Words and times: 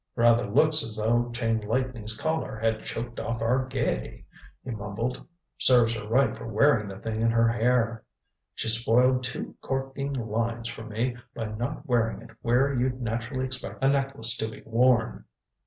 "Rather 0.15 0.49
looks 0.49 0.81
as 0.81 0.95
though 0.97 1.29
Chain 1.29 1.59
Lightning's 1.61 2.17
Collar 2.19 2.55
had 2.57 2.83
choked 2.83 3.19
off 3.19 3.39
our 3.39 3.67
gaiety," 3.67 4.25
he 4.63 4.71
mumbled. 4.71 5.27
"Serves 5.59 5.95
her 5.95 6.07
right 6.07 6.35
for 6.35 6.47
wearing 6.47 6.87
the 6.87 6.97
thing 6.97 7.21
in 7.21 7.29
her 7.29 7.47
hair. 7.47 8.03
She 8.55 8.67
spoiled 8.67 9.23
two 9.23 9.55
corking 9.61 10.13
lines 10.13 10.67
for 10.69 10.83
me 10.85 11.17
by 11.35 11.49
not 11.51 11.85
wearing 11.85 12.23
it 12.23 12.31
where 12.41 12.73
you'd 12.73 12.99
naturally 12.99 13.45
expect 13.45 13.83
a 13.83 13.89
necklace 13.89 14.35
to 14.37 14.49
be 14.49 14.63
worn." 14.65 15.25